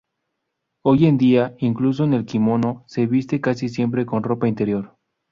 Hoy 0.83 1.05
en 1.05 1.19
día, 1.19 1.53
incluso 1.59 2.05
el 2.05 2.25
kimono, 2.25 2.83
se 2.87 3.05
viste 3.05 3.39
casi 3.39 3.69
siempre 3.69 4.03
con 4.07 4.23
ropa 4.23 4.47
interior. 4.47 4.97